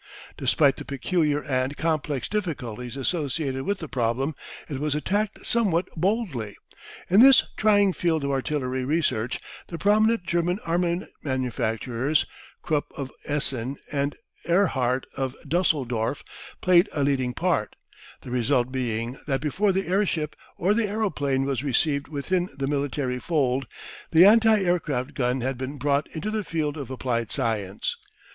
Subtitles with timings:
[0.35, 4.33] Despite the peculiar and complex difficulties associated with the problem
[4.67, 6.57] it was attacked some what boldly.
[7.07, 12.25] In this trying field of artillery research the prominent German armament manufacturers,
[12.63, 14.15] Krupp of Essen and
[14.47, 16.23] Ehrhardt of Dusseldorf,
[16.61, 17.75] played a leading part,
[18.21, 23.19] the result being that before the airship or the aeroplane was received within the military
[23.19, 23.67] fold,
[24.09, 27.95] the anti aircraft gun had been brought into the field of applied science.